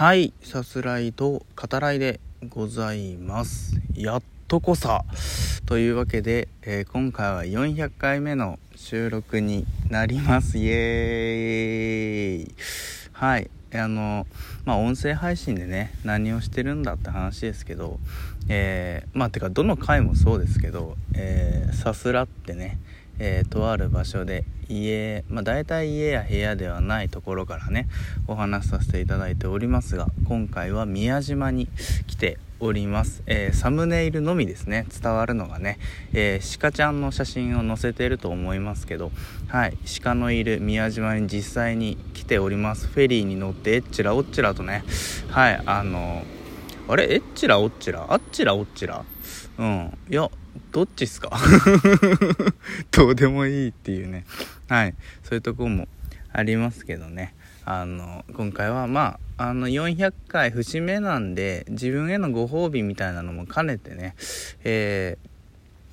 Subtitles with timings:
[0.00, 3.78] はいさすらいと語らいでございます。
[3.94, 5.04] やっとこさ。
[5.66, 10.56] というわけで、えー、今回は400回目の収録になります。
[10.56, 12.54] イエーイ。
[13.12, 14.26] はいあの
[14.64, 18.00] まあ音声配信でね何をしてるんだって話ですけど
[18.48, 22.78] えー、まあてかどの回もそうですけど、えー、さすらってね
[23.20, 27.88] えー、とある場所で家、まあ、大体家や部屋ではないところからね
[28.26, 31.68] お話しさせていただいておりますが今回は宮島に
[32.06, 35.78] 来ております、えー、サムネイルのみですね伝わるのがね、
[36.12, 39.12] えー、鹿ちゃんの写真を載せていると思いますけど
[39.48, 42.86] はい鹿のいる宮島に実際に来ております。
[42.86, 44.84] フェリーに乗ってえっちらおっちらとね
[45.28, 46.22] はいあの
[46.88, 47.14] あれ？
[47.14, 48.06] えっちらおっちら？
[48.08, 49.04] あっちらおっちら？
[49.58, 50.30] うんいや
[50.72, 51.30] どっちっすか？
[52.92, 54.24] どうでもいいっていうね。
[54.68, 54.94] はい。
[55.24, 55.88] そういうとこも
[56.32, 57.34] ありますけどね。
[57.64, 64.14] あの今回はまああの400回節目なんで自分へのご褒美みたいなのも兼ねてね
[64.64, 65.18] え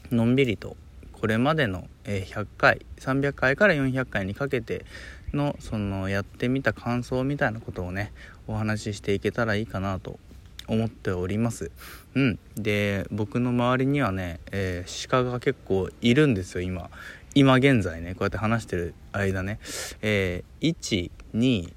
[0.09, 0.75] ー、のんびりと
[1.11, 4.85] これまでの100回300回から400回にかけて
[5.33, 8.11] のそのやってみた感想みたいなことをね
[8.47, 10.19] お話ししていけたらいいかなと
[10.67, 11.71] 思っております。
[12.15, 12.39] うん。
[12.55, 16.89] で僕の周りにはね、えー、鹿が結構いるんですよ今。
[17.35, 19.59] 今現在ねこうやって話してる間ね。
[20.01, 21.71] えー、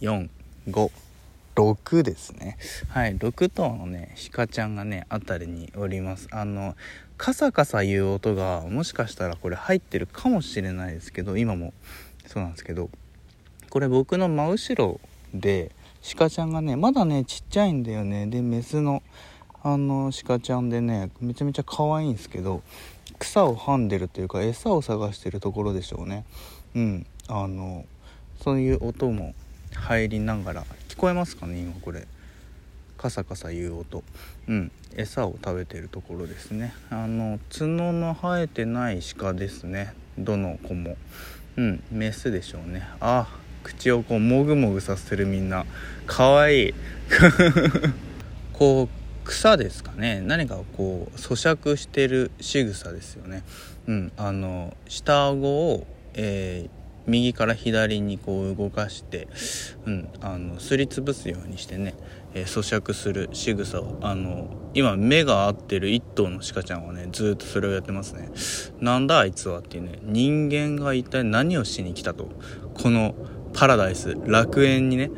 [0.00, 2.58] 12345ですね。
[2.88, 6.28] はい6頭のね鹿ちゃんがね辺りにおります。
[6.32, 6.76] あの
[7.16, 11.72] カサカサいう音がもしかしたらこれ入ってるかもしれないですけど今も。
[12.26, 12.90] そうなんですけど。
[13.70, 15.00] これ僕の真後ろ
[15.34, 15.72] で
[16.14, 18.26] 鹿ちゃんがねまだねちっちゃいんだよね。
[18.26, 19.02] でメスの
[19.62, 22.62] あの鹿ちゃんでねめちゃめちゃ可愛いんですけど
[23.18, 26.24] 草をはんでるというか餌を探してるところでしょうね。
[26.74, 27.06] うん。
[27.28, 27.84] あの
[28.40, 29.34] そういう音も
[29.74, 32.06] 入りながら聞こえますかね今これ。
[32.96, 34.04] カサカサ言う音。
[34.48, 34.72] うん。
[34.96, 36.72] 餌を食べてるところですね。
[36.90, 39.92] あの角の生えてない鹿ですね。
[40.16, 40.96] どの子も。
[41.56, 41.82] うん。
[41.90, 42.88] メスでしょうね。
[43.00, 43.28] あ
[43.66, 45.66] 口をこうもぐもぐさせるみんな。
[46.06, 46.74] かわいい。
[48.54, 50.20] こう草ですかね。
[50.20, 53.42] 何かこう咀嚼してる仕草ですよね。
[53.88, 56.70] うんあの下顎を、えー、
[57.10, 59.26] 右から左にこう動かして、
[59.84, 61.94] うん、あのすりつぶすようにしてね、
[62.34, 63.98] えー、咀嚼する仕草を。
[64.00, 68.28] あの今目が合ってる一頭の鹿ちゃんはねずっとそれをやってますね。
[68.80, 72.28] なんだあいつはっていうね人間が一体何をしに来たと。
[72.74, 73.14] この
[73.56, 74.16] パラダイス。
[74.26, 75.10] 楽園にね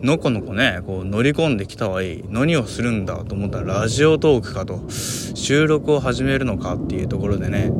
[0.00, 2.24] のこのこねこう乗り込んできたはいい。
[2.28, 4.82] 何をするんだと思ったらラジオトークかと。
[4.88, 7.70] 収録を始めるのかっていうところでね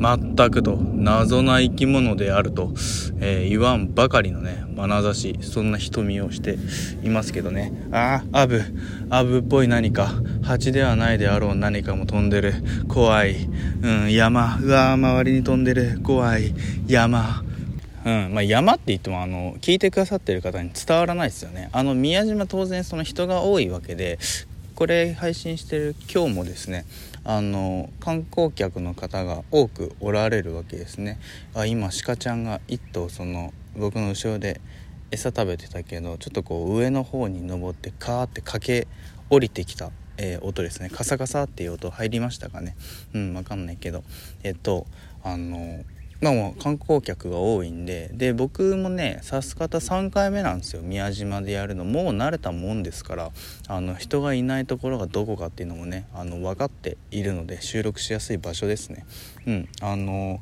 [0.00, 2.72] 全くと謎な生き物であると、
[3.20, 6.56] えー、言わんばかりのね眼差しそんな瞳をして
[7.02, 7.72] いますけどね。
[7.92, 8.62] ああアブ
[9.10, 10.10] アブっぽい何か
[10.42, 12.54] 蜂ではないであろう何かも飛んでる。
[12.88, 13.48] 怖い、
[13.82, 14.58] うん、山。
[14.62, 16.00] うわ周りに飛んでる。
[16.02, 16.54] 怖い。
[16.86, 17.42] 山。
[18.04, 18.34] うん。
[18.34, 21.68] まあ、山って言ってもあの聞いてくださってる方に伝わらないですよね。
[21.72, 24.18] あの宮島当然その人が多いわけで
[24.74, 26.84] これ配信してる今日もですね
[27.24, 31.18] あの観光客の方が多くおられるわけですね。
[31.54, 34.60] あ今鹿ちゃんが1頭その僕の後ろで
[35.10, 38.88] 餌食べてたけどちょっとこう上の方に登ってカーって駆け
[39.30, 40.90] 降りてきた、えー、音ですね。
[40.90, 42.76] カサカサっていう音入りましたかね。
[43.14, 44.04] うんわかんないけど。
[44.44, 44.86] えっと
[45.24, 45.84] あの
[46.20, 50.82] まあもう観光客が多いんでで僕もねさす方3回目なんですよ。
[50.82, 53.30] 宮島でやるのもう慣れたもんですから
[53.68, 59.06] あの人がいないところがどこかっていうのもねあの分かっているので収録しやすい場所ですね。
[59.46, 60.40] うんあの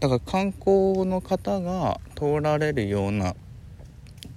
[0.00, 3.34] だから観光の方が通られるような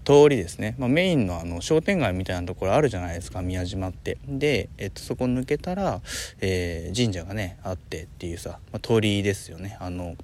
[0.05, 4.17] 通りですね、まあ、メインのあの商店街みたいなところあるじゃないですか宮島って。
[4.27, 6.01] で、えっと、そこ抜けたら、
[6.39, 9.77] えー、神社がねあってっていうさ、まあ、鳥居ですよね。
[9.79, 10.15] あの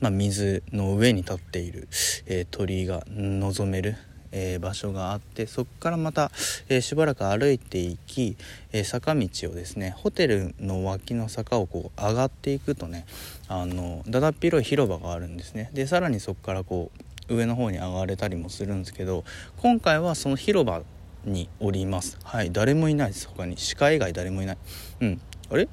[0.00, 1.88] まあ、水の上に立っている、
[2.26, 3.96] えー、鳥居が望める、
[4.32, 6.30] えー、場所があってそこからまた、
[6.68, 8.36] えー、しばらく歩いていき、
[8.72, 13.06] え坂道をですねホテルの脇の坂をこう上がっていくとね
[13.48, 15.70] あのだだっ広い広場があるんですね。
[15.72, 16.90] でさらにそこからこ
[17.28, 19.24] う上の方に上がれたりもするんですけど
[19.58, 20.82] 今回はその広場
[21.24, 22.18] におります。
[22.24, 23.28] はい誰もいないです。
[23.28, 23.56] 他に。
[23.76, 24.58] 鹿以外誰もいない。
[25.00, 25.20] うん。
[25.50, 25.68] あれ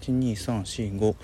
[0.00, 1.14] ？12345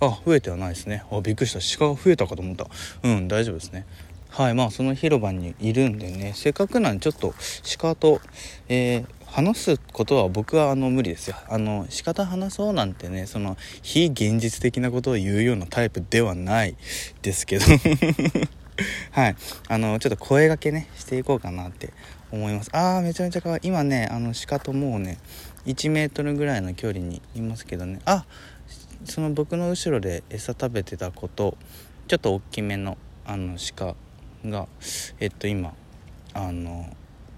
[0.00, 1.02] あ増えてはないですね。
[1.10, 1.78] あびっくりした。
[1.78, 2.66] 鹿が増えたかと思った。
[3.02, 3.86] うん大丈夫ですね。
[4.30, 6.32] はいまあその広場にいるんでね。
[6.34, 7.34] せっかくなんでちょっと
[7.78, 8.20] 鹿と、
[8.68, 11.36] えー、話すことは僕はあの無理ですよ。
[11.48, 16.76] あの仕方話そうなんてねその非現実的なことを言うようなタイプではない
[17.22, 17.64] ですけど。
[19.10, 19.36] はい。
[19.68, 21.92] あのちょっと声がけねしていこうかなって
[22.30, 22.70] 思います。
[22.72, 23.60] あーめちゃめちゃ可愛い。
[23.64, 25.18] 今ねあの鹿ともうね
[25.66, 28.00] 1メートルぐらいの距離にいますけどね。
[28.04, 28.24] あ
[29.08, 31.56] その僕の後ろで餌食べてた子と
[32.06, 33.94] ちょっと大きめのあの鹿
[34.44, 34.68] が
[35.18, 35.74] えっと今
[36.34, 36.86] あの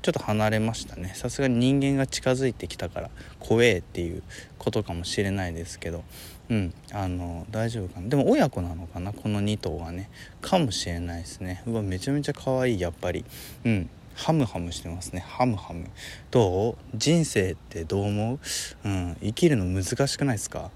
[0.02, 1.12] ちょっと離れましたね。
[1.14, 4.22] さすがに人間が近づいてきたから怖えっていう
[4.58, 6.04] ことかもしれないですけど
[6.48, 8.08] うんあの大丈夫かな。
[8.08, 10.10] でも親子なのかなこの2頭はね。
[10.40, 11.62] かもしれないですね。
[11.66, 13.24] うわめちゃめちゃ可愛いやっぱり。
[13.64, 15.20] うんハムハムしてますね。
[15.26, 15.86] ハムハム。
[16.30, 16.76] どう？
[16.94, 18.38] 人生ってどう思う、
[18.84, 20.70] うん、生きるの難しくないですか？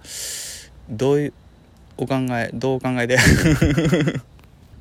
[0.88, 1.32] どういう
[1.96, 3.18] お考えどうお考えで？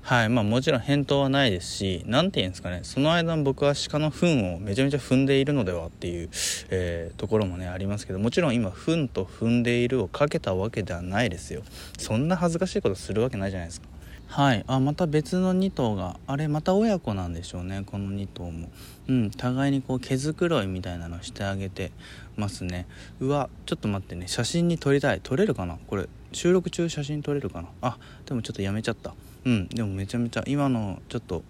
[0.04, 6.30] はいまあもちろん返答はないですし何て言うんですかねその間僕は鹿の糞をめちゃめちゃ踏んでいるのではっていう、
[6.72, 11.64] えー、ところもねありますけどもちろん今糞と踏んでいるをかけたわけではないですよ。
[11.98, 13.88] そんな恥ずかしいことするわけないじゃないですか。
[14.34, 14.64] はい。
[14.66, 18.70] あまた別の2頭があれまた親子なんでしょうねこの2頭も。
[19.08, 21.92] うん互いにこう毛づくろいみたいなのしてあげて
[22.36, 22.88] ますね。
[23.20, 24.28] うわちょっと待ってね。
[24.28, 25.22] 写真に撮りたい。
[25.22, 25.78] 撮れるかな？
[25.86, 27.68] これ収録中写真撮れるかな？
[27.84, 29.14] あでもちょっとやめちゃった。
[29.46, 31.44] うんでもめちゃめちゃ今のちょっと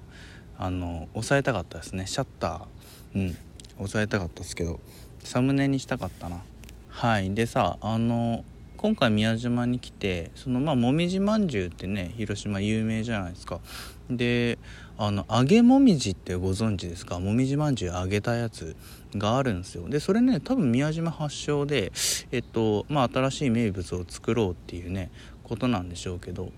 [0.58, 2.06] あの抑えたかったですね。
[2.06, 3.18] シャッター。
[3.18, 3.38] うん
[3.78, 4.82] 抑えたかったですけど
[5.24, 6.42] サムネにしたかったな。
[6.90, 7.34] はい。
[7.34, 8.44] でさあの
[8.84, 13.62] 今回宮島に来てそのまあもみじまんじゅうってね広島有名じゃないですか。
[14.10, 14.60] で
[14.98, 17.18] あの揚げもみじってご存知ですか？
[17.18, 18.76] もみじまんじゅう揚げたやつ
[19.16, 19.88] があるんですよ。
[19.88, 21.94] でそれね多分宮島発祥で
[22.34, 25.12] えっとまあ新しい名物を作ろうっていうね
[25.46, 26.52] ことなんでしょうけど。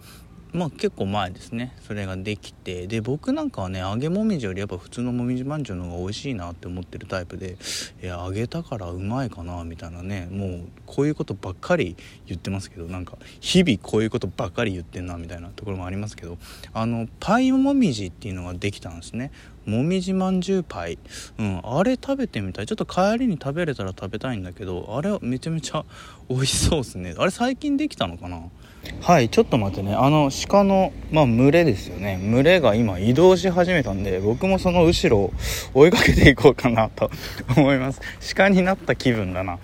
[0.53, 1.75] まあ結構前ですね。
[1.81, 2.87] それができて。
[2.87, 7.57] で僕なんかはね揚げもみじよりやっぱ普通のもみじまんじゅうの方が美味しいなって思ってるタイプで
[8.01, 10.27] いや揚げたからうまいかなみたいなね。
[10.31, 16.37] もうこういうことばっかり言ってますけどなんか日々こういうことばっかり言ってんなみたいなところもありますけど
[16.73, 19.31] あのパイもみじっていうのができたんですね。
[19.65, 20.97] もみじまんじゅうパイ、
[21.39, 22.67] うん、あれ食べてみたい。
[22.67, 25.83] ちょっと帰りに食べれたら食べたいんだけどあれはめちゃめちゃ
[26.29, 27.15] 美味しそうですね。
[27.17, 28.41] あれ最近できたのかな？
[29.01, 29.95] はいちょっと待ってね。
[29.95, 32.19] あの鹿の、まあ、群れですよね。
[32.21, 35.33] 群れが今移動し始めたんで僕もその後ろを
[35.73, 37.09] 追いかけていこうかなと
[37.57, 38.01] 思います。
[38.35, 39.57] 鹿になった気分だな。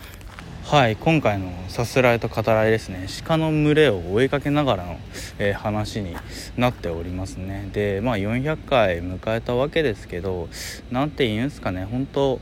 [0.71, 3.05] はい今回のさすらいと語らいですね。
[3.25, 4.99] 鹿の群れを追いかけながらの、
[5.37, 6.15] えー、話に
[6.55, 7.69] なっておりますね。
[7.73, 10.47] でまあ400回迎えたわけですけど
[10.89, 11.83] 何て言うんですかね。
[11.83, 12.39] 本当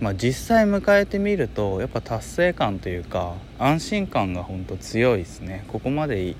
[0.00, 5.66] まあ、実際迎えてみるとやっぱ達成感というか安心感がほんと強いですね。
[5.68, 6.36] ここまで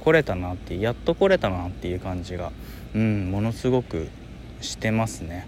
[0.00, 2.50] 来れたなってやっと来れたなっていう感じが
[2.94, 4.08] うんものすごく
[4.62, 5.46] してますね。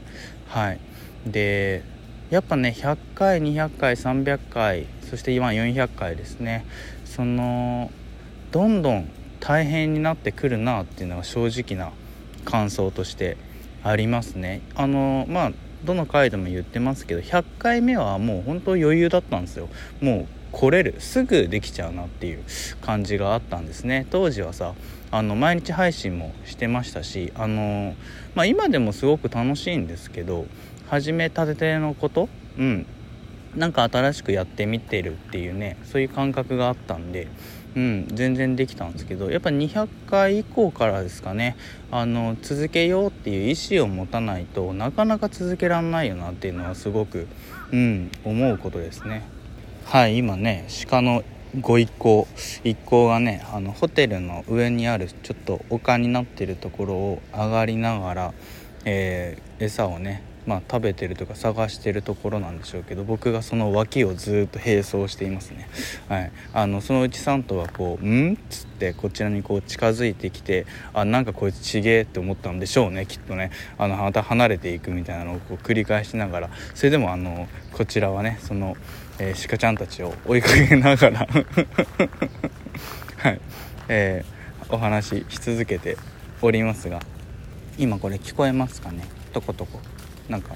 [0.49, 0.81] はい。
[1.27, 1.94] で
[2.35, 6.67] やっぱね100回200回300回そして今400回ですね。
[7.05, 7.93] その
[8.51, 9.09] どんどん
[9.39, 11.93] 大変になってくるなっていうのが正直な
[12.45, 13.37] 感想として
[13.85, 14.63] ありますね。
[14.75, 15.53] あのまあ
[15.85, 19.69] どの回でも言ってますけど100回目はもう本当余裕だったんですよ。
[20.01, 22.43] もう来れるすぐできちゃうなっていう
[22.81, 24.09] 感じがあったんですね。
[24.11, 24.75] 当時はさ
[25.13, 27.95] あの毎日配信もしてましたしあの、
[28.35, 30.47] まあ、今でもすごく楽しいんですけど
[30.89, 32.29] 始めたてのこと？
[32.59, 32.87] うん。
[33.57, 37.29] なんか新しくやってみてるっていうねそういう感覚があったんで
[37.77, 41.57] うん、全然できたんですけどやっぱ200回以降からですかね
[41.91, 47.27] あの続けようっていう意思を持たないとなかなか続けらんないよなっていうのはすごく、
[47.73, 49.25] うん、思うことですね。
[49.87, 51.25] はい今ね鹿の
[51.61, 52.27] ご一行
[52.63, 58.35] 一行がねあのホテルの上にあるちょっと丘になってるところを上がりながら、
[58.85, 65.69] えー、餌をねまあ、食べてるとか探してるところなんでしょうけど僕がその脇をずっと並走していますね、
[66.09, 73.51] はい、あのそのうち3頭はこう「ん?」っつってこちらにこう近づいてきてあなんかこいつちげえって思ったんでしょうねきっとね。
[73.79, 76.51] あのまた離れていくみたいなのをこう繰り返しながら。
[76.75, 78.77] それでもあのこちらはねその、
[79.19, 81.27] えー、鹿ちゃんたちを追いかけながら。
[83.19, 83.41] はい。
[83.89, 85.97] えー、お話しし続けて
[86.43, 87.01] おりますが
[87.79, 89.05] 今これ聞こえますかね？
[89.33, 89.81] とことこ
[90.29, 90.55] なんか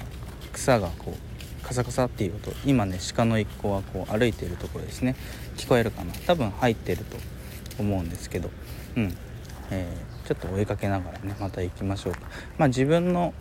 [0.53, 5.15] 草がこうカサカサっていう音今ね鹿の一行はこう歩いているところですね。
[5.57, 6.13] 聞こえるかな？
[6.25, 7.17] 多分入ってると
[7.77, 8.49] 思うんですけど。
[8.95, 9.15] うん、
[9.69, 12.21] えー、ちょっと追いかけながらねまた行きましょうか。
[12.57, 13.33] まあ自分の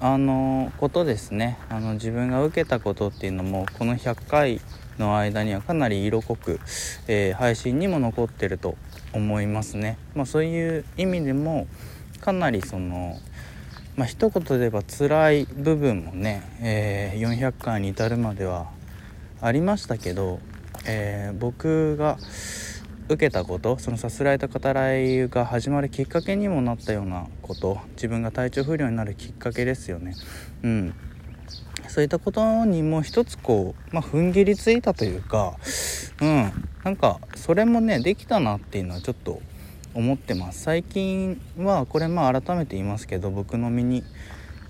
[0.00, 1.58] あのことですね。
[1.68, 4.60] あの自分が受けたことっていうのもこの100回
[4.98, 6.60] の間にはかなり色濃く、
[7.08, 8.76] えー、配信にも残ってると
[9.12, 9.98] 思いますね。
[10.14, 11.66] まあ、そういう意味でも
[12.20, 13.18] かなりその
[13.96, 18.70] まあ一言で言えば辛い部分もね、えー、400回に至るまでは
[19.40, 20.38] ありましたけど、
[20.86, 22.18] えー、僕が
[23.08, 30.14] 受けたことそのさすらいと語らいが始まるきっかけにもなったようなこと自分が体調不良になるきっかけですよね。
[30.62, 30.94] うん。
[31.88, 35.54] そういったことにも一つこう、まあ、踏ん切りついたというか
[36.20, 36.52] うん。
[36.84, 39.40] なんかそれもねできたなっていうのはちょっと
[39.96, 40.62] 思ってます。
[40.62, 44.04] 最近はこれまあ改めて言いますけど僕の身に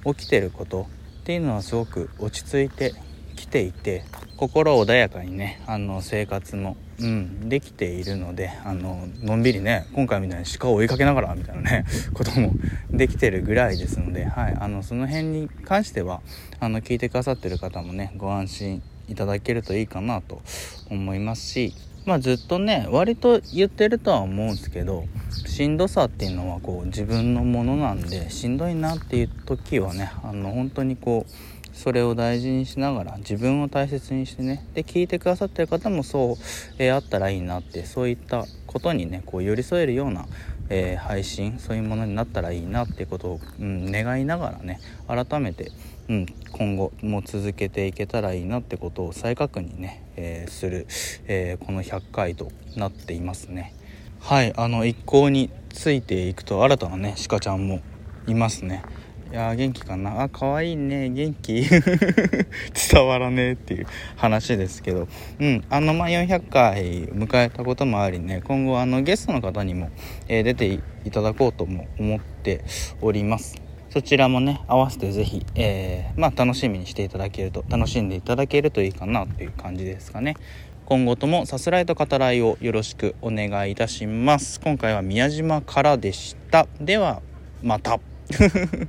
[0.04, 0.86] 起きてること
[1.22, 2.94] っていうのはすごく落ち着いて
[3.34, 4.04] きていて
[4.36, 12.52] 心穏やかにねあの生活も、うん、できているのであののんびりね今回みたいに鹿を追いかけながらみたいなね ことも
[12.90, 16.20] できてるぐらいですので、はい、あのその辺に関しては
[16.60, 20.40] あの聞いてくださってる方もねご安心いただけるといいかなと
[20.88, 21.74] 思いますし
[22.06, 25.04] まあずっとね割と言ってるとは思うんですけど
[25.46, 36.36] しんどさっていうのはこう自分のものなんでしんどいなっていう時はねあの本当にこうそれを大事にしながら自分を大切にしてねで聞いてくださってる方もそう、
[36.78, 40.26] えー、あったらいいなってそういったことにねこう寄り添えるような、
[40.68, 45.70] えー、配信そういうものになったらいいなっていうことを、うん、願いながらね改めて、
[46.08, 50.86] うん、今後も続けていけたらいいなってことを再確認ね、えー、する、
[51.28, 53.74] えこの100回となっていますね。
[54.20, 57.80] はいあの一向についていくと新たなね鹿ちゃんも
[58.26, 58.82] いますね。
[59.30, 60.22] いや元気かな？
[60.22, 61.08] あ可愛いね。
[61.10, 61.64] 元気？
[61.68, 65.08] 伝わらねえっていう話ですけど。
[65.40, 65.64] うん。
[65.68, 68.40] あのまあ400回迎えたこともありね。
[68.44, 69.90] 今後あのゲストの方にも、
[70.28, 70.66] えー、出て
[71.04, 72.62] いただこうとも思って
[73.00, 73.60] おります。
[73.90, 80.36] そちらもね合わせて是非、えー、まあ楽しみにしていただけると楽しんでいただけるといいかなっていう感じですかね。
[80.84, 84.60] 今後ともさすらいと語らいをよろしくお願いいたします。
[84.60, 86.68] 今回は宮島からでした。
[86.80, 87.22] では
[87.60, 87.98] また。